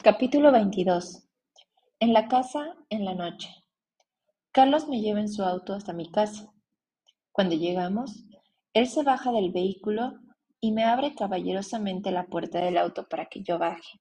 Capítulo 0.00 0.52
22. 0.52 1.28
En 1.98 2.12
la 2.12 2.28
casa, 2.28 2.76
en 2.88 3.04
la 3.04 3.16
noche. 3.16 3.48
Carlos 4.52 4.86
me 4.86 5.00
lleva 5.00 5.18
en 5.18 5.28
su 5.28 5.42
auto 5.42 5.74
hasta 5.74 5.92
mi 5.92 6.08
casa. 6.08 6.54
Cuando 7.32 7.56
llegamos, 7.56 8.24
él 8.74 8.86
se 8.86 9.02
baja 9.02 9.32
del 9.32 9.50
vehículo 9.50 10.12
y 10.60 10.70
me 10.70 10.84
abre 10.84 11.16
caballerosamente 11.16 12.12
la 12.12 12.26
puerta 12.26 12.60
del 12.60 12.78
auto 12.78 13.08
para 13.08 13.26
que 13.26 13.42
yo 13.42 13.58
baje. 13.58 14.00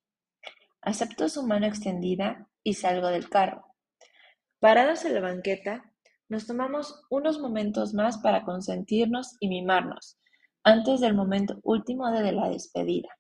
Acepto 0.84 1.30
su 1.30 1.42
mano 1.48 1.66
extendida 1.66 2.48
y 2.62 2.76
salgo 2.76 3.08
del 3.08 3.28
carro. 3.28 3.66
Parados 4.60 5.04
en 5.04 5.16
la 5.16 5.22
banqueta, 5.22 5.92
nos 6.30 6.46
tomamos 6.46 7.06
unos 7.10 7.40
momentos 7.40 7.96
más 7.96 8.20
para 8.20 8.44
consentirnos 8.44 9.36
y 9.40 9.48
mimarnos, 9.48 10.20
antes 10.64 11.02
del 11.02 11.16
momento 11.16 11.60
último 11.64 12.12
de 12.12 12.34
la 12.34 12.50
despedida. 12.50 13.17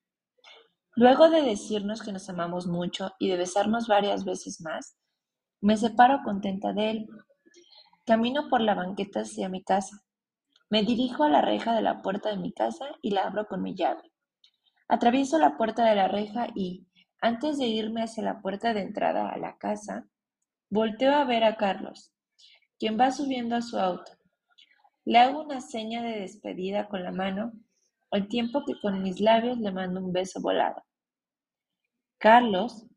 Luego 0.97 1.29
de 1.29 1.43
decirnos 1.43 2.01
que 2.01 2.11
nos 2.11 2.27
amamos 2.27 2.65
mucho 2.65 3.11
y 3.19 3.29
de 3.29 3.37
besarnos 3.37 3.87
varias 3.87 4.25
veces 4.25 4.61
más, 4.61 4.97
me 5.61 5.77
separo 5.77 6.21
contenta 6.25 6.73
de 6.73 6.89
él. 6.89 7.07
Camino 8.03 8.49
por 8.49 8.61
la 8.61 8.73
banqueta 8.73 9.19
hacia 9.19 9.47
mi 9.47 9.63
casa. 9.63 10.01
Me 10.71 10.81
dirijo 10.81 11.23
a 11.23 11.29
la 11.29 11.41
reja 11.41 11.75
de 11.75 11.83
la 11.83 12.01
puerta 12.01 12.29
de 12.29 12.37
mi 12.37 12.51
casa 12.51 12.85
y 13.03 13.11
la 13.11 13.25
abro 13.27 13.45
con 13.45 13.61
mi 13.61 13.75
llave. 13.75 14.11
Atravieso 14.87 15.37
la 15.37 15.55
puerta 15.55 15.85
de 15.85 15.93
la 15.93 16.07
reja 16.07 16.47
y, 16.55 16.87
antes 17.21 17.59
de 17.59 17.67
irme 17.67 18.01
hacia 18.01 18.23
la 18.23 18.41
puerta 18.41 18.73
de 18.73 18.81
entrada 18.81 19.29
a 19.29 19.37
la 19.37 19.55
casa, 19.59 20.07
volteo 20.71 21.13
a 21.13 21.25
ver 21.25 21.43
a 21.43 21.57
Carlos, 21.57 22.11
quien 22.79 22.99
va 22.99 23.11
subiendo 23.11 23.55
a 23.55 23.61
su 23.61 23.77
auto. 23.77 24.13
Le 25.05 25.19
hago 25.19 25.43
una 25.43 25.61
seña 25.61 26.01
de 26.01 26.21
despedida 26.21 26.87
con 26.87 27.03
la 27.03 27.11
mano, 27.11 27.53
al 28.09 28.27
tiempo 28.27 28.63
que 28.65 28.73
con 28.81 29.03
mis 29.03 29.19
labios 29.19 29.59
le 29.59 29.71
mando 29.71 29.99
un 29.99 30.11
beso 30.11 30.41
volado. 30.41 30.86
Carlos, 32.19 32.87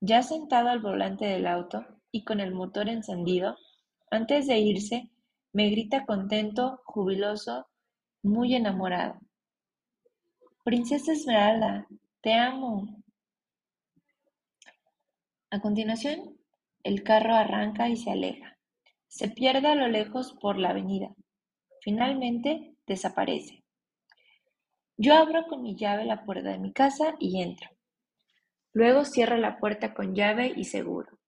ya 0.00 0.22
sentado 0.22 0.68
al 0.68 0.80
volante 0.80 1.24
del 1.24 1.46
auto 1.46 1.86
y 2.12 2.24
con 2.24 2.40
el 2.40 2.52
motor 2.52 2.90
encendido, 2.90 3.56
antes 4.10 4.46
de 4.46 4.58
irse, 4.58 5.10
me 5.54 5.70
grita 5.70 6.04
contento, 6.04 6.82
jubiloso, 6.84 7.68
muy 8.22 8.54
enamorado. 8.54 9.18
Princesa 10.62 11.12
Esmeralda, 11.12 11.86
te 12.20 12.34
amo. 12.34 13.02
A 15.50 15.60
continuación, 15.60 16.36
el 16.82 17.02
carro 17.02 17.34
arranca 17.34 17.88
y 17.88 17.96
se 17.96 18.10
aleja. 18.10 18.58
Se 19.08 19.30
pierde 19.30 19.68
a 19.68 19.74
lo 19.74 19.88
lejos 19.88 20.34
por 20.34 20.58
la 20.58 20.70
avenida. 20.70 21.14
Finalmente, 21.80 22.76
desaparece. 22.86 23.64
Yo 24.98 25.14
abro 25.14 25.46
con 25.46 25.62
mi 25.62 25.76
llave 25.76 26.04
la 26.04 26.26
puerta 26.26 26.50
de 26.50 26.58
mi 26.58 26.74
casa 26.74 27.16
y 27.18 27.40
entro. 27.40 27.70
Luego 28.72 29.04
cierro 29.04 29.36
la 29.36 29.58
puerta 29.58 29.94
con 29.94 30.14
llave 30.14 30.52
y 30.56 30.64
seguro. 30.64 31.18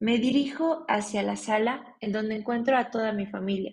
Me 0.00 0.18
dirijo 0.18 0.84
hacia 0.88 1.22
la 1.22 1.36
sala 1.36 1.96
en 2.00 2.12
donde 2.12 2.36
encuentro 2.36 2.76
a 2.76 2.90
toda 2.90 3.12
mi 3.12 3.26
familia. 3.26 3.72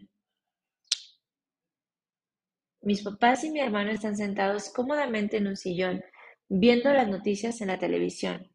Mis 2.81 3.03
papás 3.03 3.43
y 3.43 3.51
mi 3.51 3.59
hermano 3.59 3.91
están 3.91 4.17
sentados 4.17 4.69
cómodamente 4.69 5.37
en 5.37 5.47
un 5.47 5.55
sillón, 5.55 6.03
viendo 6.49 6.91
las 6.91 7.07
noticias 7.07 7.61
en 7.61 7.67
la 7.67 7.77
televisión. 7.79 8.51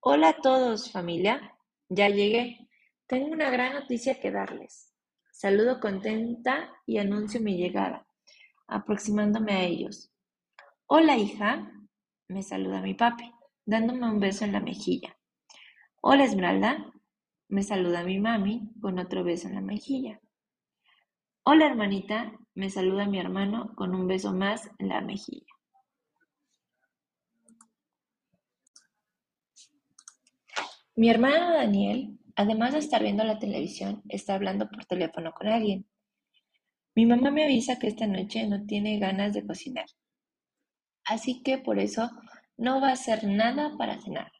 Hola 0.00 0.30
a 0.30 0.40
todos, 0.40 0.92
familia. 0.92 1.56
Ya 1.88 2.08
llegué. 2.08 2.68
Tengo 3.06 3.28
una 3.28 3.50
gran 3.50 3.72
noticia 3.72 4.20
que 4.20 4.30
darles. 4.30 4.92
Saludo 5.32 5.80
contenta 5.80 6.70
y 6.86 6.98
anuncio 6.98 7.40
mi 7.40 7.56
llegada, 7.56 8.06
aproximándome 8.66 9.52
a 9.52 9.62
ellos. 9.64 10.12
Hola, 10.86 11.16
hija, 11.16 11.70
me 12.28 12.42
saluda 12.42 12.80
mi 12.80 12.94
papi, 12.94 13.30
dándome 13.66 14.08
un 14.08 14.20
beso 14.20 14.44
en 14.44 14.52
la 14.52 14.60
mejilla. 14.60 15.16
Hola 16.00 16.24
Esmeralda, 16.24 16.92
me 17.48 17.62
saluda 17.62 18.02
mi 18.02 18.18
mami 18.18 18.70
con 18.80 18.98
otro 18.98 19.24
beso 19.24 19.48
en 19.48 19.54
la 19.54 19.60
mejilla. 19.60 20.20
Hola 21.44 21.66
hermanita, 21.66 22.32
me 22.54 22.70
saluda 22.70 23.06
mi 23.06 23.18
hermano 23.18 23.74
con 23.74 23.94
un 23.94 24.06
beso 24.06 24.32
más 24.32 24.70
en 24.78 24.88
la 24.88 25.00
mejilla. 25.02 25.46
Mi 30.96 31.10
hermano 31.10 31.52
Daniel, 31.52 32.18
además 32.36 32.72
de 32.72 32.78
estar 32.78 33.02
viendo 33.02 33.24
la 33.24 33.38
televisión, 33.38 34.02
está 34.08 34.34
hablando 34.34 34.68
por 34.70 34.86
teléfono 34.86 35.32
con 35.32 35.48
alguien. 35.48 35.86
Mi 36.94 37.04
mamá 37.04 37.30
me 37.30 37.44
avisa 37.44 37.78
que 37.78 37.88
esta 37.88 38.06
noche 38.06 38.46
no 38.46 38.64
tiene 38.64 38.98
ganas 38.98 39.34
de 39.34 39.44
cocinar 39.44 39.86
Así 41.06 41.42
que 41.42 41.58
por 41.58 41.78
eso 41.78 42.10
no 42.56 42.80
va 42.80 42.88
a 42.88 42.92
hacer 42.92 43.24
nada 43.24 43.76
para 43.76 44.00
cenar. 44.00 44.32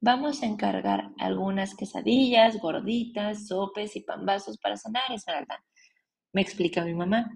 Vamos 0.00 0.42
a 0.42 0.46
encargar 0.46 1.10
algunas 1.18 1.74
quesadillas, 1.76 2.58
gorditas, 2.58 3.46
sopes 3.46 3.94
y 3.94 4.00
pambazos 4.00 4.58
para 4.58 4.76
cenar, 4.76 5.04
Esmeralda. 5.10 5.64
Me 6.32 6.42
explica 6.42 6.84
mi 6.84 6.94
mamá. 6.94 7.30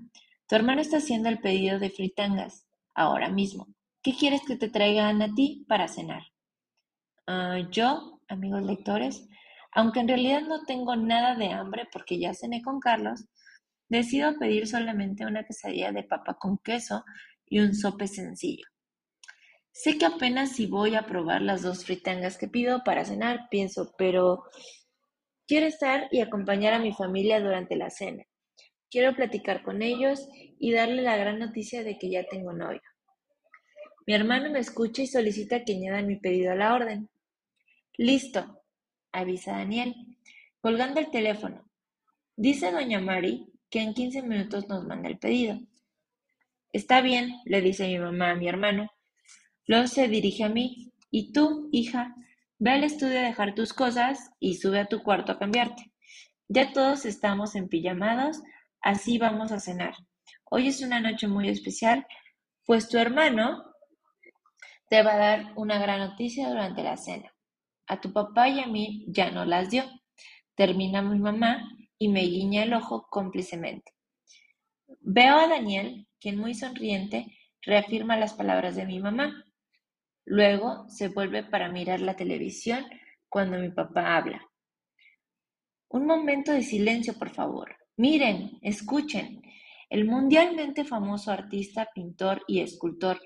Tu 0.48 0.56
hermano 0.56 0.80
está 0.80 0.96
haciendo 0.96 1.28
el 1.28 1.38
pedido 1.38 1.78
de 1.78 1.90
fritangas 1.90 2.66
ahora 2.94 3.28
mismo. 3.28 3.68
¿Qué 4.02 4.14
quieres 4.14 4.42
que 4.46 4.56
te 4.56 4.68
traigan 4.68 5.20
a 5.22 5.32
ti 5.34 5.64
para 5.68 5.88
cenar? 5.88 6.22
Ah, 7.26 7.58
yo, 7.70 8.20
amigos 8.28 8.62
lectores, 8.62 9.28
aunque 9.72 10.00
en 10.00 10.08
realidad 10.08 10.42
no 10.42 10.64
tengo 10.64 10.96
nada 10.96 11.34
de 11.34 11.50
hambre 11.50 11.88
porque 11.92 12.18
ya 12.18 12.32
cené 12.32 12.62
con 12.62 12.80
Carlos, 12.80 13.26
decido 13.88 14.38
pedir 14.38 14.66
solamente 14.66 15.26
una 15.26 15.44
quesadilla 15.44 15.92
de 15.92 16.02
papa 16.02 16.34
con 16.34 16.58
queso 16.58 17.04
y 17.46 17.60
un 17.60 17.74
sope 17.74 18.06
sencillo. 18.06 18.66
Sé 19.72 19.98
que 19.98 20.06
apenas 20.06 20.52
si 20.52 20.66
voy 20.66 20.94
a 20.94 21.06
probar 21.06 21.42
las 21.42 21.62
dos 21.62 21.84
fritangas 21.84 22.38
que 22.38 22.48
pido 22.48 22.82
para 22.82 23.04
cenar, 23.04 23.48
pienso, 23.50 23.94
pero 23.98 24.44
quiero 25.46 25.66
estar 25.66 26.08
y 26.10 26.20
acompañar 26.20 26.72
a 26.72 26.78
mi 26.78 26.92
familia 26.92 27.40
durante 27.40 27.76
la 27.76 27.90
cena. 27.90 28.24
Quiero 28.90 29.14
platicar 29.14 29.62
con 29.62 29.82
ellos 29.82 30.26
y 30.58 30.72
darle 30.72 31.02
la 31.02 31.16
gran 31.16 31.38
noticia 31.38 31.84
de 31.84 31.98
que 31.98 32.08
ya 32.08 32.24
tengo 32.24 32.52
novio. 32.52 32.80
Mi 34.06 34.14
hermano 34.14 34.50
me 34.50 34.60
escucha 34.60 35.02
y 35.02 35.08
solicita 35.08 35.64
que 35.64 35.74
añada 35.74 36.00
mi 36.00 36.16
pedido 36.16 36.52
a 36.52 36.54
la 36.54 36.72
orden. 36.72 37.10
Listo, 37.98 38.62
avisa 39.12 39.58
Daniel, 39.58 39.94
colgando 40.60 41.00
el 41.00 41.10
teléfono. 41.10 41.68
Dice 42.36 42.70
doña 42.70 43.00
Mari 43.00 43.46
que 43.68 43.80
en 43.80 43.94
15 43.94 44.22
minutos 44.22 44.68
nos 44.68 44.84
manda 44.86 45.08
el 45.08 45.18
pedido. 45.18 45.58
Está 46.76 47.00
bien, 47.00 47.40
le 47.46 47.62
dice 47.62 47.86
mi 47.86 47.98
mamá 47.98 48.32
a 48.32 48.34
mi 48.34 48.48
hermano. 48.48 48.90
Luego 49.64 49.86
se 49.86 50.08
dirige 50.08 50.44
a 50.44 50.50
mí. 50.50 50.92
Y 51.10 51.32
tú, 51.32 51.70
hija, 51.72 52.14
ve 52.58 52.72
al 52.72 52.84
estudio 52.84 53.18
a 53.18 53.22
dejar 53.22 53.54
tus 53.54 53.72
cosas 53.72 54.30
y 54.40 54.56
sube 54.56 54.80
a 54.80 54.84
tu 54.84 55.02
cuarto 55.02 55.32
a 55.32 55.38
cambiarte. 55.38 55.90
Ya 56.48 56.74
todos 56.74 57.06
estamos 57.06 57.54
en 57.54 57.70
pijamados, 57.70 58.42
así 58.82 59.16
vamos 59.16 59.52
a 59.52 59.58
cenar. 59.58 59.94
Hoy 60.44 60.68
es 60.68 60.82
una 60.82 61.00
noche 61.00 61.28
muy 61.28 61.48
especial, 61.48 62.06
pues 62.66 62.90
tu 62.90 62.98
hermano 62.98 63.64
te 64.90 65.02
va 65.02 65.14
a 65.14 65.16
dar 65.16 65.52
una 65.56 65.78
gran 65.78 66.00
noticia 66.00 66.46
durante 66.50 66.82
la 66.82 66.98
cena. 66.98 67.32
A 67.86 68.02
tu 68.02 68.12
papá 68.12 68.50
y 68.50 68.60
a 68.60 68.66
mí 68.66 69.06
ya 69.08 69.30
no 69.30 69.46
las 69.46 69.70
dio. 69.70 69.84
Termina 70.54 71.00
mi 71.00 71.18
mamá 71.18 71.70
y 71.96 72.08
me 72.08 72.20
guiña 72.20 72.64
el 72.64 72.74
ojo 72.74 73.06
cómplicemente. 73.08 73.94
Veo 75.00 75.38
a 75.38 75.48
Daniel 75.48 76.06
muy 76.32 76.54
sonriente 76.54 77.26
reafirma 77.62 78.16
las 78.16 78.34
palabras 78.34 78.76
de 78.76 78.86
mi 78.86 79.00
mamá. 79.00 79.44
Luego 80.24 80.88
se 80.88 81.08
vuelve 81.08 81.44
para 81.44 81.70
mirar 81.70 82.00
la 82.00 82.16
televisión 82.16 82.84
cuando 83.28 83.58
mi 83.58 83.70
papá 83.70 84.16
habla. 84.16 84.40
Un 85.88 86.06
momento 86.06 86.52
de 86.52 86.62
silencio, 86.62 87.14
por 87.14 87.30
favor. 87.30 87.76
Miren, 87.96 88.58
escuchen. 88.62 89.42
El 89.88 90.04
mundialmente 90.04 90.84
famoso 90.84 91.30
artista, 91.30 91.88
pintor 91.94 92.42
y 92.48 92.60
escultor 92.60 93.20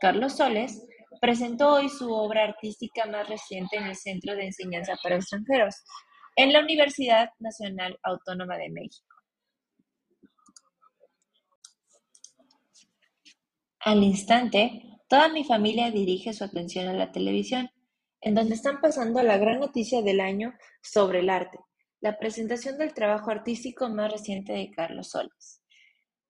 Carlos 0.00 0.36
Soles 0.36 0.86
presentó 1.20 1.74
hoy 1.74 1.88
su 1.88 2.10
obra 2.12 2.44
artística 2.44 3.06
más 3.06 3.28
reciente 3.28 3.76
en 3.76 3.84
el 3.84 3.96
Centro 3.96 4.34
de 4.34 4.46
Enseñanza 4.46 4.94
para 5.02 5.16
Extranjeros, 5.16 5.76
en 6.36 6.52
la 6.52 6.60
Universidad 6.60 7.30
Nacional 7.38 7.98
Autónoma 8.02 8.56
de 8.56 8.70
México. 8.70 9.15
Al 13.86 14.02
instante, 14.02 14.82
toda 15.08 15.28
mi 15.28 15.44
familia 15.44 15.92
dirige 15.92 16.32
su 16.32 16.42
atención 16.42 16.88
a 16.88 16.92
la 16.92 17.12
televisión, 17.12 17.70
en 18.20 18.34
donde 18.34 18.56
están 18.56 18.80
pasando 18.80 19.22
la 19.22 19.38
gran 19.38 19.60
noticia 19.60 20.02
del 20.02 20.18
año 20.18 20.54
sobre 20.82 21.20
el 21.20 21.30
arte, 21.30 21.60
la 22.00 22.18
presentación 22.18 22.78
del 22.78 22.94
trabajo 22.94 23.30
artístico 23.30 23.88
más 23.88 24.10
reciente 24.10 24.54
de 24.54 24.72
Carlos 24.72 25.10
Soles. 25.10 25.62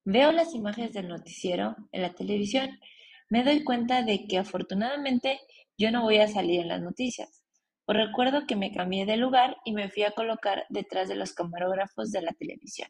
Veo 0.05 0.31
las 0.31 0.53
imágenes 0.53 0.93
del 0.93 1.07
noticiero 1.07 1.75
en 1.91 2.03
la 2.03 2.13
televisión, 2.13 2.79
me 3.31 3.43
doy 3.43 3.63
cuenta 3.63 4.03
de 4.03 4.27
que 4.27 4.37
afortunadamente 4.37 5.39
yo 5.79 5.89
no 5.89 6.03
voy 6.03 6.17
a 6.19 6.27
salir 6.27 6.61
en 6.61 6.67
las 6.67 6.83
noticias. 6.83 7.41
Os 7.87 7.95
recuerdo 7.95 8.45
que 8.45 8.55
me 8.55 8.71
cambié 8.71 9.07
de 9.07 9.17
lugar 9.17 9.57
y 9.65 9.71
me 9.71 9.89
fui 9.89 10.03
a 10.03 10.11
colocar 10.11 10.67
detrás 10.69 11.09
de 11.09 11.15
los 11.15 11.33
camarógrafos 11.33 12.11
de 12.11 12.21
la 12.21 12.33
televisión. 12.33 12.89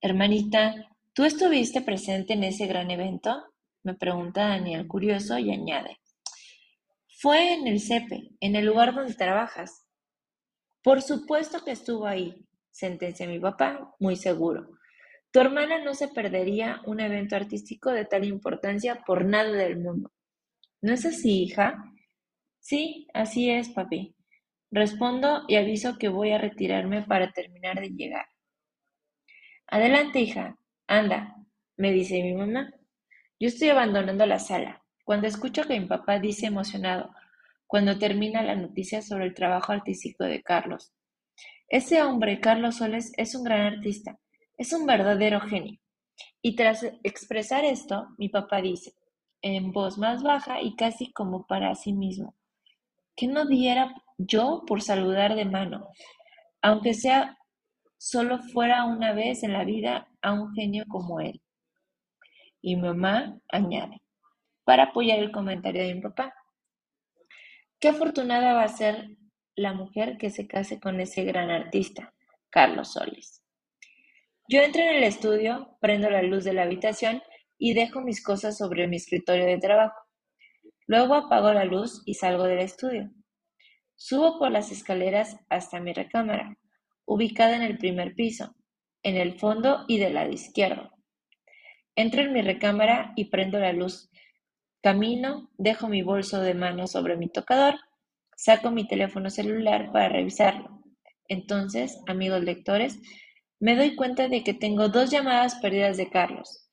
Hermanita, 0.00 0.95
¿Tú 1.16 1.24
estuviste 1.24 1.80
presente 1.80 2.34
en 2.34 2.44
ese 2.44 2.66
gran 2.66 2.90
evento? 2.90 3.42
Me 3.82 3.94
pregunta 3.94 4.48
Daniel 4.48 4.86
curioso 4.86 5.38
y 5.38 5.50
añade. 5.50 5.96
Fue 7.08 7.54
en 7.54 7.66
el 7.66 7.80
CEPE, 7.80 8.32
en 8.38 8.54
el 8.54 8.66
lugar 8.66 8.94
donde 8.94 9.14
trabajas. 9.14 9.86
Por 10.82 11.00
supuesto 11.00 11.64
que 11.64 11.70
estuvo 11.70 12.04
ahí, 12.04 12.46
sentencia 12.70 13.26
mi 13.26 13.40
papá, 13.40 13.94
muy 13.98 14.16
seguro. 14.16 14.76
Tu 15.30 15.40
hermana 15.40 15.82
no 15.82 15.94
se 15.94 16.08
perdería 16.08 16.82
un 16.84 17.00
evento 17.00 17.34
artístico 17.34 17.92
de 17.92 18.04
tal 18.04 18.26
importancia 18.26 19.02
por 19.06 19.24
nada 19.24 19.50
del 19.52 19.78
mundo. 19.78 20.12
¿No 20.82 20.92
es 20.92 21.06
así, 21.06 21.44
hija? 21.44 21.82
Sí, 22.60 23.08
así 23.14 23.48
es, 23.48 23.70
papi. 23.70 24.14
Respondo 24.70 25.44
y 25.48 25.56
aviso 25.56 25.96
que 25.96 26.10
voy 26.10 26.32
a 26.32 26.38
retirarme 26.38 27.04
para 27.04 27.32
terminar 27.32 27.80
de 27.80 27.88
llegar. 27.88 28.26
Adelante, 29.66 30.20
hija. 30.20 30.58
Anda, 30.88 31.34
me 31.76 31.90
dice 31.90 32.22
mi 32.22 32.34
mamá. 32.34 32.72
Yo 33.40 33.48
estoy 33.48 33.70
abandonando 33.70 34.24
la 34.24 34.38
sala, 34.38 34.84
cuando 35.04 35.26
escucho 35.26 35.64
que 35.64 35.78
mi 35.80 35.86
papá 35.86 36.20
dice 36.20 36.46
emocionado, 36.46 37.10
cuando 37.66 37.98
termina 37.98 38.42
la 38.42 38.54
noticia 38.54 39.02
sobre 39.02 39.24
el 39.24 39.34
trabajo 39.34 39.72
artístico 39.72 40.24
de 40.24 40.42
Carlos. 40.42 40.92
Ese 41.68 42.02
hombre, 42.02 42.40
Carlos 42.40 42.76
Soles, 42.76 43.12
es 43.16 43.34
un 43.34 43.42
gran 43.42 43.62
artista, 43.62 44.20
es 44.56 44.72
un 44.72 44.86
verdadero 44.86 45.40
genio. 45.40 45.80
Y 46.40 46.54
tras 46.54 46.84
expresar 47.02 47.64
esto, 47.64 48.06
mi 48.16 48.28
papá 48.28 48.62
dice, 48.62 48.94
en 49.42 49.72
voz 49.72 49.98
más 49.98 50.22
baja 50.22 50.62
y 50.62 50.76
casi 50.76 51.12
como 51.12 51.46
para 51.48 51.74
sí 51.74 51.92
mismo, 51.92 52.36
que 53.16 53.26
no 53.26 53.46
diera 53.46 53.92
yo 54.18 54.62
por 54.66 54.82
saludar 54.82 55.34
de 55.34 55.44
mano, 55.44 55.88
aunque 56.62 56.94
sea 56.94 57.36
solo 57.98 58.38
fuera 58.38 58.84
una 58.84 59.12
vez 59.12 59.42
en 59.42 59.52
la 59.52 59.64
vida 59.64 60.08
a 60.22 60.32
un 60.32 60.54
genio 60.54 60.84
como 60.88 61.20
él. 61.20 61.40
Y 62.60 62.76
mamá 62.76 63.38
añade, 63.48 64.02
para 64.64 64.84
apoyar 64.84 65.18
el 65.18 65.32
comentario 65.32 65.82
de 65.82 65.94
mi 65.94 66.00
papá, 66.00 66.34
qué 67.78 67.88
afortunada 67.88 68.54
va 68.54 68.64
a 68.64 68.68
ser 68.68 69.16
la 69.54 69.72
mujer 69.72 70.18
que 70.18 70.30
se 70.30 70.46
case 70.46 70.80
con 70.80 71.00
ese 71.00 71.24
gran 71.24 71.50
artista, 71.50 72.14
Carlos 72.50 72.92
Solis. 72.92 73.42
Yo 74.48 74.60
entro 74.60 74.82
en 74.82 74.96
el 74.96 75.04
estudio, 75.04 75.76
prendo 75.80 76.08
la 76.10 76.22
luz 76.22 76.44
de 76.44 76.52
la 76.52 76.62
habitación 76.62 77.22
y 77.58 77.74
dejo 77.74 78.00
mis 78.00 78.22
cosas 78.22 78.56
sobre 78.56 78.86
mi 78.86 78.96
escritorio 78.96 79.46
de 79.46 79.58
trabajo. 79.58 80.00
Luego 80.86 81.14
apago 81.14 81.52
la 81.52 81.64
luz 81.64 82.02
y 82.06 82.14
salgo 82.14 82.44
del 82.44 82.60
estudio. 82.60 83.10
Subo 83.96 84.38
por 84.38 84.50
las 84.52 84.70
escaleras 84.70 85.38
hasta 85.48 85.80
mi 85.80 85.92
recámara, 85.92 86.56
ubicada 87.06 87.56
en 87.56 87.62
el 87.62 87.78
primer 87.78 88.14
piso, 88.14 88.54
en 89.02 89.16
el 89.16 89.38
fondo 89.38 89.84
y 89.88 89.98
del 89.98 90.14
lado 90.14 90.32
izquierdo. 90.32 90.90
Entro 91.94 92.22
en 92.22 92.32
mi 92.32 92.42
recámara 92.42 93.12
y 93.16 93.26
prendo 93.26 93.58
la 93.58 93.72
luz. 93.72 94.10
Camino, 94.82 95.50
dejo 95.56 95.88
mi 95.88 96.02
bolso 96.02 96.40
de 96.40 96.54
mano 96.54 96.86
sobre 96.86 97.16
mi 97.16 97.28
tocador, 97.28 97.76
saco 98.36 98.70
mi 98.70 98.86
teléfono 98.86 99.30
celular 99.30 99.90
para 99.92 100.10
revisarlo. 100.10 100.82
Entonces, 101.28 101.98
amigos 102.06 102.42
lectores, 102.42 103.00
me 103.58 103.74
doy 103.74 103.96
cuenta 103.96 104.28
de 104.28 104.44
que 104.44 104.52
tengo 104.52 104.88
dos 104.88 105.10
llamadas 105.10 105.54
perdidas 105.56 105.96
de 105.96 106.10
Carlos. 106.10 106.68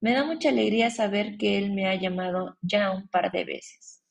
Me 0.00 0.12
da 0.12 0.24
mucha 0.24 0.48
alegría 0.48 0.90
saber 0.90 1.36
que 1.36 1.58
él 1.58 1.72
me 1.72 1.86
ha 1.86 1.94
llamado 1.94 2.56
ya 2.62 2.90
un 2.90 3.08
par 3.08 3.30
de 3.30 3.44
veces. 3.44 4.02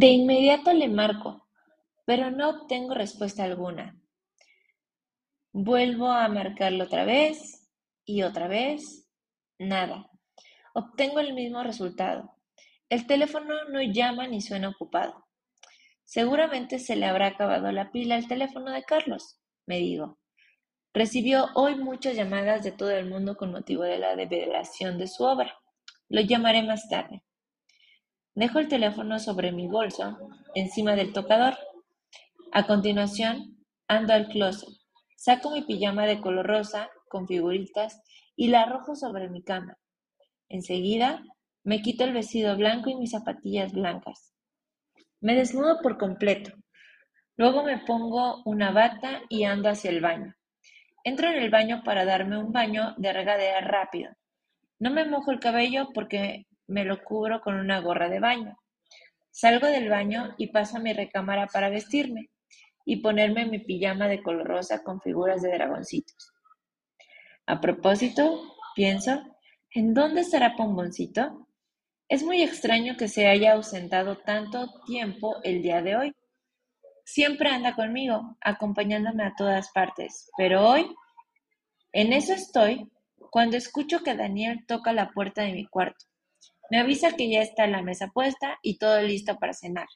De 0.00 0.06
inmediato 0.06 0.72
le 0.72 0.86
marco, 0.86 1.48
pero 2.04 2.30
no 2.30 2.50
obtengo 2.50 2.94
respuesta 2.94 3.42
alguna. 3.42 4.00
Vuelvo 5.52 6.06
a 6.12 6.28
marcarlo 6.28 6.84
otra 6.84 7.04
vez 7.04 7.68
y 8.04 8.22
otra 8.22 8.46
vez. 8.46 9.08
Nada. 9.58 10.08
Obtengo 10.72 11.18
el 11.18 11.34
mismo 11.34 11.64
resultado. 11.64 12.32
El 12.88 13.08
teléfono 13.08 13.52
no 13.72 13.82
llama 13.82 14.28
ni 14.28 14.40
suena 14.40 14.68
ocupado. 14.68 15.26
Seguramente 16.04 16.78
se 16.78 16.94
le 16.94 17.06
habrá 17.06 17.26
acabado 17.26 17.72
la 17.72 17.90
pila 17.90 18.14
al 18.14 18.28
teléfono 18.28 18.70
de 18.70 18.84
Carlos, 18.84 19.40
me 19.66 19.78
digo. 19.78 20.20
Recibió 20.94 21.48
hoy 21.56 21.74
muchas 21.74 22.14
llamadas 22.14 22.62
de 22.62 22.70
todo 22.70 22.92
el 22.92 23.10
mundo 23.10 23.36
con 23.36 23.50
motivo 23.50 23.82
de 23.82 23.98
la 23.98 24.14
develación 24.14 24.96
de 24.96 25.08
su 25.08 25.24
obra. 25.24 25.58
Lo 26.08 26.20
llamaré 26.20 26.62
más 26.62 26.88
tarde. 26.88 27.24
Dejo 28.38 28.60
el 28.60 28.68
teléfono 28.68 29.18
sobre 29.18 29.50
mi 29.50 29.66
bolso, 29.66 30.16
encima 30.54 30.94
del 30.94 31.12
tocador. 31.12 31.58
A 32.52 32.68
continuación, 32.68 33.58
ando 33.88 34.12
al 34.12 34.28
closet. 34.28 34.68
Saco 35.16 35.50
mi 35.50 35.62
pijama 35.62 36.06
de 36.06 36.20
color 36.20 36.46
rosa, 36.46 36.88
con 37.08 37.26
figuritas, 37.26 38.00
y 38.36 38.46
la 38.46 38.62
arrojo 38.62 38.94
sobre 38.94 39.28
mi 39.28 39.42
cama. 39.42 39.76
Enseguida, 40.48 41.20
me 41.64 41.82
quito 41.82 42.04
el 42.04 42.12
vestido 42.12 42.56
blanco 42.56 42.90
y 42.90 42.94
mis 42.94 43.10
zapatillas 43.10 43.72
blancas. 43.72 44.32
Me 45.20 45.34
desnudo 45.34 45.80
por 45.82 45.98
completo. 45.98 46.52
Luego 47.36 47.64
me 47.64 47.78
pongo 47.78 48.44
una 48.44 48.70
bata 48.70 49.22
y 49.28 49.42
ando 49.42 49.68
hacia 49.68 49.90
el 49.90 50.00
baño. 50.00 50.36
Entro 51.02 51.26
en 51.26 51.42
el 51.42 51.50
baño 51.50 51.82
para 51.84 52.04
darme 52.04 52.38
un 52.38 52.52
baño 52.52 52.94
de 52.98 53.12
regadera 53.12 53.62
rápido. 53.62 54.12
No 54.78 54.92
me 54.92 55.04
mojo 55.06 55.32
el 55.32 55.40
cabello 55.40 55.88
porque 55.92 56.46
me 56.68 56.84
lo 56.84 57.02
cubro 57.02 57.40
con 57.40 57.54
una 57.54 57.80
gorra 57.80 58.08
de 58.08 58.20
baño. 58.20 58.56
Salgo 59.30 59.66
del 59.66 59.88
baño 59.88 60.34
y 60.38 60.48
paso 60.48 60.76
a 60.76 60.80
mi 60.80 60.92
recámara 60.92 61.46
para 61.46 61.70
vestirme 61.70 62.30
y 62.84 62.96
ponerme 62.96 63.46
mi 63.46 63.58
pijama 63.58 64.08
de 64.08 64.22
color 64.22 64.46
rosa 64.46 64.82
con 64.82 65.00
figuras 65.00 65.42
de 65.42 65.50
dragoncitos. 65.50 66.32
A 67.46 67.60
propósito, 67.60 68.54
pienso, 68.74 69.22
¿en 69.70 69.94
dónde 69.94 70.20
estará 70.20 70.54
Pomboncito? 70.56 71.46
Es 72.08 72.22
muy 72.22 72.42
extraño 72.42 72.96
que 72.96 73.08
se 73.08 73.26
haya 73.26 73.52
ausentado 73.52 74.18
tanto 74.18 74.82
tiempo 74.86 75.36
el 75.42 75.62
día 75.62 75.82
de 75.82 75.96
hoy. 75.96 76.14
Siempre 77.04 77.50
anda 77.50 77.74
conmigo, 77.74 78.36
acompañándome 78.40 79.24
a 79.24 79.34
todas 79.36 79.70
partes, 79.72 80.30
pero 80.36 80.66
hoy, 80.66 80.94
en 81.92 82.12
eso 82.12 82.34
estoy, 82.34 82.90
cuando 83.30 83.56
escucho 83.56 84.02
que 84.02 84.14
Daniel 84.14 84.64
toca 84.66 84.92
la 84.92 85.10
puerta 85.10 85.42
de 85.42 85.52
mi 85.52 85.66
cuarto. 85.66 86.06
Me 86.70 86.78
avisa 86.78 87.12
que 87.16 87.30
ya 87.30 87.40
está 87.40 87.66
la 87.66 87.82
mesa 87.82 88.08
puesta 88.08 88.58
y 88.62 88.78
todo 88.78 89.00
listo 89.02 89.38
para 89.38 89.54
cenar. 89.54 89.88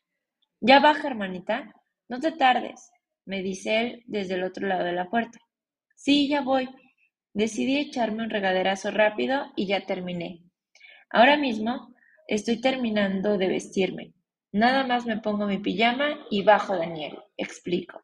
Ya 0.60 0.80
baja, 0.80 1.08
hermanita. 1.08 1.74
No 2.08 2.20
te 2.20 2.32
tardes, 2.32 2.90
me 3.24 3.42
dice 3.42 3.80
él 3.80 4.02
desde 4.06 4.34
el 4.34 4.44
otro 4.44 4.66
lado 4.66 4.84
de 4.84 4.92
la 4.92 5.10
puerta. 5.10 5.38
Sí, 5.94 6.28
ya 6.28 6.40
voy. 6.40 6.68
Decidí 7.34 7.78
echarme 7.78 8.24
un 8.24 8.30
regaderazo 8.30 8.90
rápido 8.90 9.52
y 9.56 9.66
ya 9.66 9.86
terminé. 9.86 10.42
Ahora 11.10 11.36
mismo 11.36 11.94
estoy 12.26 12.60
terminando 12.60 13.38
de 13.38 13.48
vestirme. 13.48 14.14
Nada 14.52 14.86
más 14.86 15.06
me 15.06 15.18
pongo 15.18 15.46
mi 15.46 15.58
pijama 15.58 16.26
y 16.30 16.42
bajo 16.42 16.76
Daniel, 16.76 17.18
explico. 17.36 18.02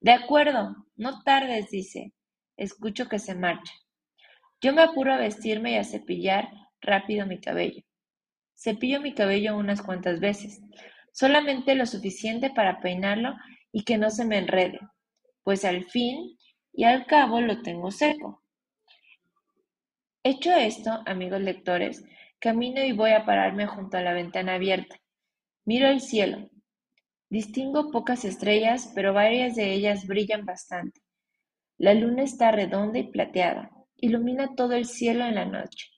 De 0.00 0.12
acuerdo, 0.12 0.74
no 0.96 1.22
tardes, 1.22 1.70
dice. 1.70 2.12
Escucho 2.56 3.08
que 3.08 3.18
se 3.18 3.34
marcha. 3.34 3.72
Yo 4.60 4.72
me 4.72 4.82
apuro 4.82 5.12
a 5.12 5.18
vestirme 5.18 5.72
y 5.72 5.76
a 5.76 5.84
cepillar 5.84 6.48
rápido 6.80 7.26
mi 7.26 7.40
cabello. 7.40 7.82
Cepillo 8.62 9.00
mi 9.00 9.12
cabello 9.12 9.56
unas 9.56 9.82
cuantas 9.82 10.20
veces, 10.20 10.62
solamente 11.10 11.74
lo 11.74 11.84
suficiente 11.84 12.48
para 12.50 12.78
peinarlo 12.78 13.34
y 13.72 13.82
que 13.82 13.98
no 13.98 14.08
se 14.08 14.24
me 14.24 14.38
enrede, 14.38 14.78
pues 15.42 15.64
al 15.64 15.84
fin 15.86 16.38
y 16.72 16.84
al 16.84 17.06
cabo 17.06 17.40
lo 17.40 17.60
tengo 17.62 17.90
seco. 17.90 18.44
Hecho 20.22 20.52
esto, 20.52 21.02
amigos 21.06 21.40
lectores, 21.40 22.04
camino 22.38 22.84
y 22.84 22.92
voy 22.92 23.10
a 23.10 23.26
pararme 23.26 23.66
junto 23.66 23.96
a 23.96 24.02
la 24.02 24.12
ventana 24.12 24.54
abierta. 24.54 24.94
Miro 25.64 25.88
el 25.88 26.00
cielo. 26.00 26.48
Distingo 27.30 27.90
pocas 27.90 28.24
estrellas, 28.24 28.92
pero 28.94 29.12
varias 29.12 29.56
de 29.56 29.72
ellas 29.72 30.06
brillan 30.06 30.46
bastante. 30.46 31.00
La 31.78 31.94
luna 31.94 32.22
está 32.22 32.52
redonda 32.52 33.00
y 33.00 33.10
plateada, 33.10 33.72
ilumina 33.96 34.54
todo 34.54 34.74
el 34.74 34.84
cielo 34.84 35.24
en 35.24 35.34
la 35.34 35.46
noche. 35.46 35.88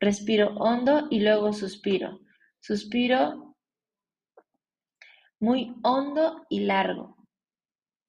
Respiro 0.00 0.54
hondo 0.56 1.08
y 1.10 1.20
luego 1.20 1.52
suspiro. 1.52 2.20
Suspiro 2.60 3.56
muy 5.40 5.74
hondo 5.82 6.46
y 6.48 6.60
largo. 6.60 7.16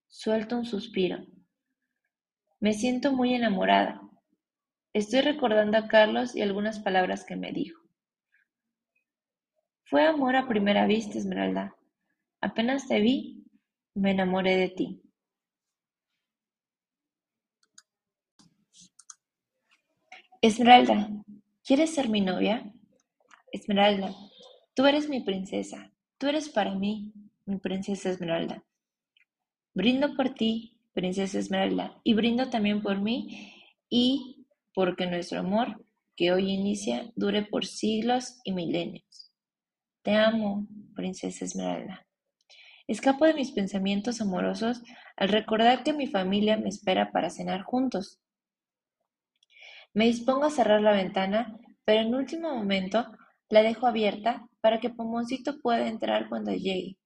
Suelto 0.07 0.57
un 0.57 0.65
suspiro. 0.65 1.25
Me 2.59 2.73
siento 2.73 3.11
muy 3.13 3.33
enamorada. 3.33 4.01
Estoy 4.93 5.21
recordando 5.21 5.77
a 5.77 5.87
Carlos 5.87 6.35
y 6.35 6.41
algunas 6.41 6.79
palabras 6.79 7.23
que 7.25 7.35
me 7.35 7.51
dijo. 7.51 7.81
Fue 9.85 10.05
amor 10.05 10.35
a 10.35 10.47
primera 10.47 10.85
vista, 10.85 11.17
Esmeralda. 11.17 11.75
Apenas 12.41 12.87
te 12.87 12.99
vi, 12.99 13.43
me 13.95 14.11
enamoré 14.11 14.55
de 14.55 14.69
ti. 14.69 15.01
Esmeralda, 20.41 21.09
¿quieres 21.69 21.93
ser 21.93 22.09
mi 22.09 22.19
novia? 22.19 22.73
Esmeralda, 23.51 24.15
tú 24.73 24.87
eres 24.87 25.07
mi 25.07 25.21
princesa, 25.21 25.93
tú 26.17 26.25
eres 26.25 26.49
para 26.49 26.73
mí, 26.73 27.13
mi 27.45 27.59
princesa 27.59 28.09
Esmeralda. 28.09 28.63
Brindo 29.75 30.15
por 30.15 30.33
ti, 30.33 30.79
princesa 30.93 31.37
Esmeralda, 31.37 32.01
y 32.03 32.15
brindo 32.15 32.49
también 32.49 32.81
por 32.81 32.99
mí 32.99 33.53
y 33.87 34.47
porque 34.73 35.05
nuestro 35.05 35.41
amor 35.41 35.85
que 36.15 36.31
hoy 36.31 36.49
inicia 36.49 37.11
dure 37.15 37.43
por 37.43 37.67
siglos 37.67 38.39
y 38.43 38.51
milenios. 38.51 39.31
Te 40.01 40.15
amo, 40.15 40.65
princesa 40.95 41.45
Esmeralda. 41.45 42.03
Escapo 42.87 43.25
de 43.25 43.35
mis 43.35 43.51
pensamientos 43.51 44.21
amorosos 44.21 44.81
al 45.15 45.29
recordar 45.29 45.83
que 45.83 45.93
mi 45.93 46.07
familia 46.07 46.57
me 46.57 46.69
espera 46.69 47.11
para 47.11 47.29
cenar 47.29 47.61
juntos. 47.61 48.19
Me 49.93 50.05
dispongo 50.05 50.45
a 50.45 50.51
cerrar 50.51 50.81
la 50.81 50.91
ventana, 50.91 51.57
pero 51.83 52.01
en 52.01 52.13
último 52.13 52.53
momento 52.53 53.05
la 53.49 53.63
dejo 53.63 53.87
abierta 53.87 54.47
para 54.61 54.79
que 54.79 54.89
Pomoncito 54.89 55.59
pueda 55.59 55.87
entrar 55.87 56.29
cuando 56.29 56.51
llegue. 56.51 56.97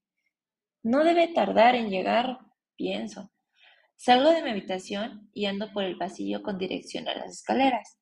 No 0.83 1.03
debe 1.03 1.29
tardar 1.29 1.75
en 1.75 1.89
llegar, 1.89 2.39
pienso. 2.75 3.31
Salgo 3.95 4.31
de 4.31 4.43
mi 4.43 4.49
habitación 4.49 5.29
y 5.33 5.45
ando 5.45 5.71
por 5.71 5.85
el 5.85 5.97
pasillo 5.97 6.43
con 6.43 6.57
dirección 6.57 7.07
a 7.07 7.15
las 7.15 7.31
escaleras. 7.31 7.97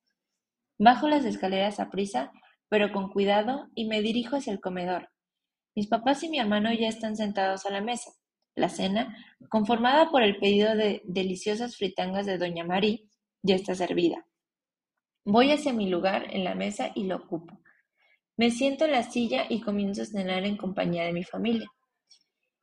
Bajo 0.78 1.08
las 1.08 1.24
escaleras 1.24 1.78
a 1.78 1.90
prisa, 1.90 2.32
pero 2.68 2.92
con 2.92 3.10
cuidado, 3.10 3.68
y 3.76 3.86
me 3.86 4.02
dirijo 4.02 4.34
hacia 4.34 4.52
el 4.52 4.60
comedor. 4.60 5.10
Mis 5.76 5.86
papás 5.86 6.24
y 6.24 6.28
mi 6.28 6.40
hermano 6.40 6.72
ya 6.72 6.88
están 6.88 7.16
sentados 7.16 7.66
a 7.66 7.70
la 7.70 7.80
mesa. 7.80 8.10
La 8.56 8.68
cena, 8.68 9.16
conformada 9.48 10.10
por 10.10 10.22
el 10.22 10.38
pedido 10.38 10.74
de 10.74 11.02
deliciosas 11.04 11.76
fritangas 11.76 12.26
de 12.26 12.38
Doña 12.38 12.64
Marí, 12.64 13.08
ya 13.42 13.54
está 13.54 13.74
servida. 13.74 14.26
Voy 15.24 15.52
hacia 15.52 15.72
mi 15.72 15.88
lugar 15.88 16.26
en 16.30 16.42
la 16.42 16.54
mesa 16.54 16.90
y 16.94 17.04
lo 17.04 17.16
ocupo. 17.16 17.60
Me 18.36 18.50
siento 18.50 18.86
en 18.86 18.92
la 18.92 19.04
silla 19.04 19.46
y 19.48 19.60
comienzo 19.60 20.02
a 20.02 20.06
cenar 20.06 20.44
en 20.44 20.56
compañía 20.56 21.04
de 21.04 21.12
mi 21.12 21.22
familia. 21.22 21.70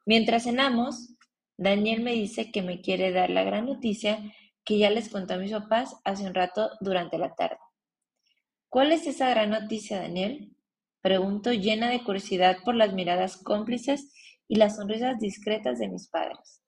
Mientras 0.06 0.44
cenamos, 0.44 1.16
Daniel 1.58 2.02
me 2.02 2.14
dice 2.14 2.52
que 2.52 2.62
me 2.62 2.82
quiere 2.82 3.12
dar 3.12 3.30
la 3.30 3.44
gran 3.44 3.66
noticia 3.66 4.20
que 4.66 4.78
ya 4.78 4.90
les 4.90 5.10
contó 5.10 5.36
a 5.36 5.38
mis 5.38 5.52
papás 5.52 5.96
hace 6.04 6.26
un 6.26 6.34
rato 6.34 6.70
durante 6.82 7.18
la 7.18 7.34
tarde. 7.34 7.58
¿Cuál 8.68 8.92
es 8.92 9.08
esa 9.08 9.30
gran 9.30 9.52
noticia, 9.52 10.02
Daniel? 10.02 10.56
Pregunto 11.02 11.54
llena 11.54 11.90
de 11.90 12.04
curiosidad 12.04 12.58
por 12.66 12.76
las 12.76 12.94
miradas 12.94 13.38
cómplices 13.38 14.14
y 14.48 14.56
las 14.56 14.76
sonrisas 14.76 15.18
discretas 15.20 15.80
de 15.80 15.88
mis 15.88 16.10
padres. 16.10 16.62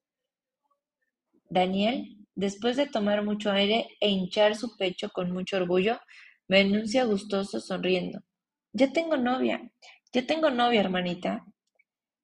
Daniel 1.50 2.21
Después 2.42 2.76
de 2.76 2.88
tomar 2.88 3.24
mucho 3.24 3.52
aire 3.52 3.88
e 4.00 4.10
hinchar 4.10 4.56
su 4.56 4.76
pecho 4.76 5.12
con 5.12 5.30
mucho 5.30 5.58
orgullo, 5.58 6.00
me 6.48 6.62
anuncia 6.62 7.04
gustoso 7.04 7.60
sonriendo. 7.60 8.24
Ya 8.74 8.92
tengo 8.92 9.16
novia, 9.16 9.72
ya 10.12 10.26
tengo 10.26 10.50
novia, 10.50 10.80
hermanita. 10.80 11.46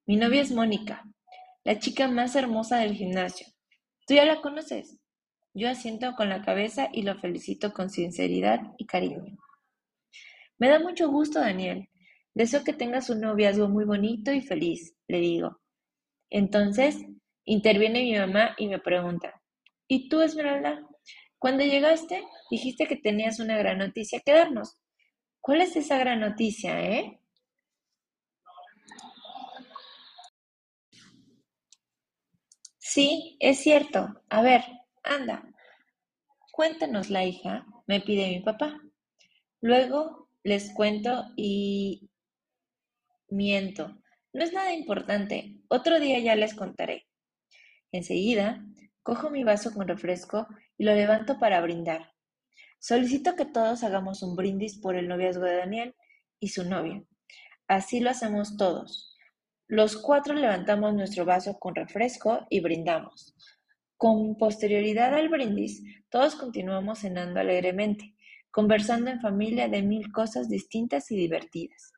Mi 0.08 0.16
novia 0.16 0.42
es 0.42 0.52
Mónica, 0.52 1.04
la 1.64 1.78
chica 1.78 2.08
más 2.08 2.36
hermosa 2.36 2.80
del 2.80 2.96
gimnasio. 2.96 3.46
¿Tú 4.08 4.16
ya 4.16 4.26
la 4.26 4.42
conoces? 4.42 4.98
Yo 5.54 5.70
asiento 5.70 6.12
con 6.16 6.30
la 6.30 6.42
cabeza 6.42 6.90
y 6.92 7.04
lo 7.04 7.20
felicito 7.20 7.72
con 7.72 7.92
sinceridad 7.92 8.62
y 8.80 8.88
cariño. 8.88 9.38
Me 10.58 10.68
da 10.68 10.80
mucho 10.80 11.10
gusto, 11.10 11.40
Daniel. 11.40 11.90
Deseo 12.34 12.64
que 12.64 12.74
tengas 12.74 13.12
un 13.12 13.22
noviazgo 13.22 13.70
muy 13.70 13.86
bonito 13.86 14.32
y 14.32 14.42
feliz, 14.42 14.96
le 15.08 15.20
digo. 15.20 15.62
Entonces, 16.32 17.06
interviene 17.46 18.02
mi 18.02 18.18
mamá 18.18 18.56
y 18.58 18.68
me 18.68 18.80
pregunta, 18.80 19.37
¿Y 19.88 20.10
tú, 20.10 20.22
Esmeralda? 20.22 20.86
Cuando 21.40 21.64
llegaste, 21.64 22.24
dijiste 22.52 22.88
que 22.88 22.96
tenías 22.98 23.40
una 23.40 23.58
gran 23.58 23.78
noticia 23.78 24.22
que 24.26 24.34
darnos. 24.34 24.78
¿Cuál 25.42 25.62
es 25.62 25.76
esa 25.76 25.98
gran 25.98 26.20
noticia, 26.20 26.82
eh? 26.82 27.20
Sí, 32.80 33.38
es 33.40 33.60
cierto. 33.60 34.24
A 34.30 34.42
ver, 34.42 34.64
anda. 35.04 35.44
Cuéntanos 36.52 37.10
la 37.10 37.24
hija, 37.24 37.66
me 37.86 38.02
pide 38.02 38.30
mi 38.30 38.40
papá. 38.40 38.82
Luego 39.62 40.30
les 40.44 40.74
cuento 40.74 41.26
y 41.36 42.10
miento. 43.30 43.98
No 44.34 44.44
es 44.44 44.54
nada 44.54 44.74
importante. 44.74 45.58
Otro 45.70 46.00
día 46.00 46.20
ya 46.20 46.36
les 46.36 46.56
contaré. 46.56 47.08
Enseguida 47.92 48.66
Cojo 49.08 49.30
mi 49.30 49.46
vaso 49.46 49.74
con 49.74 49.88
refresco 49.88 50.50
y 50.78 50.84
lo 50.84 50.94
levanto 50.94 51.40
para 51.40 51.62
brindar. 51.62 52.12
Solicito 52.78 53.38
que 53.38 53.46
todos 53.46 53.86
hagamos 53.86 54.22
un 54.22 54.36
brindis 54.36 54.80
por 54.80 54.98
el 54.98 55.08
noviazgo 55.08 55.46
de 55.46 55.56
Daniel 55.56 55.96
y 56.42 56.50
su 56.50 56.66
novia. 56.66 57.02
Así 57.70 58.02
lo 58.02 58.10
hacemos 58.10 58.58
todos. 58.58 59.16
Los 59.66 59.96
cuatro 59.96 60.34
levantamos 60.34 60.94
nuestro 60.94 61.24
vaso 61.24 61.58
con 61.58 61.74
refresco 61.74 62.46
y 62.50 62.60
brindamos. 62.60 63.34
Con 63.96 64.36
posterioridad 64.36 65.14
al 65.14 65.30
brindis, 65.30 65.84
todos 66.10 66.36
continuamos 66.36 67.00
cenando 67.00 67.40
alegremente, 67.40 68.14
conversando 68.52 69.10
en 69.10 69.22
familia 69.22 69.70
de 69.70 69.84
mil 69.84 70.12
cosas 70.12 70.50
distintas 70.50 71.12
y 71.12 71.16
divertidas. 71.16 71.94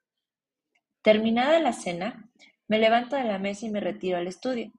Terminada 1.01 1.59
la 1.59 1.73
cena, 1.73 2.29
me 2.67 2.77
levanto 2.77 3.15
de 3.15 3.23
la 3.23 3.39
mesa 3.39 3.65
y 3.65 3.71
me 3.71 3.79
retiro 3.79 4.19
al 4.19 4.27
estudio. 4.27 4.71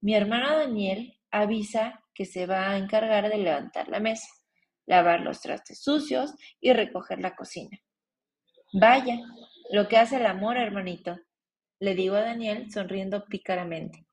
Mi 0.00 0.14
hermano 0.14 0.56
Daniel 0.56 1.14
avisa 1.30 2.02
que 2.14 2.24
se 2.24 2.46
va 2.46 2.70
a 2.70 2.78
encargar 2.78 3.28
de 3.28 3.38
levantar 3.38 3.88
la 3.88 4.00
mesa, 4.00 4.28
lavar 4.86 5.20
los 5.20 5.40
trastes 5.40 5.82
sucios 5.82 6.34
y 6.60 6.72
recoger 6.72 7.20
la 7.20 7.34
cocina. 7.34 7.78
Vaya, 8.72 9.18
lo 9.70 9.88
que 9.88 9.98
hace 9.98 10.16
el 10.16 10.26
amor, 10.26 10.56
hermanito, 10.56 11.18
le 11.80 11.94
digo 11.94 12.16
a 12.16 12.22
Daniel 12.22 12.70
sonriendo 12.70 13.24
pícaramente. 13.26 14.06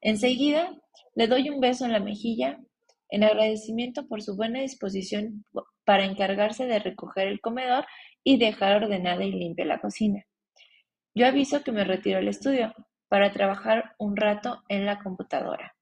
Enseguida 0.00 0.74
le 1.14 1.26
doy 1.26 1.50
un 1.50 1.60
beso 1.60 1.84
en 1.84 1.92
la 1.92 2.00
mejilla 2.00 2.58
en 3.10 3.24
agradecimiento 3.24 4.06
por 4.06 4.22
su 4.22 4.36
buena 4.36 4.60
disposición 4.60 5.44
para 5.84 6.04
encargarse 6.04 6.66
de 6.66 6.78
recoger 6.78 7.28
el 7.28 7.40
comedor 7.40 7.86
y 8.22 8.38
dejar 8.38 8.82
ordenada 8.82 9.24
y 9.24 9.32
limpia 9.32 9.64
la 9.64 9.80
cocina. 9.80 10.24
Yo 11.14 11.26
aviso 11.26 11.62
que 11.62 11.72
me 11.72 11.84
retiro 11.84 12.18
al 12.18 12.28
estudio, 12.28 12.72
para 13.10 13.32
trabajar 13.32 13.96
un 13.98 14.16
rato 14.16 14.62
en 14.68 14.86
la 14.86 15.00
computadora. 15.00 15.74